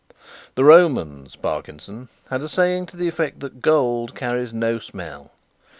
[0.55, 5.31] "The Romans, Parkinson, had a saying to the effect that gold carries no smell.